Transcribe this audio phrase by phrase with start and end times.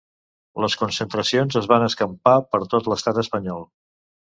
[0.63, 3.65] Les concentracions es van escampar per tot l’estat espanyol.